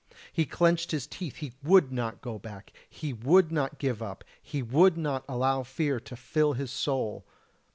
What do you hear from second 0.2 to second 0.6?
He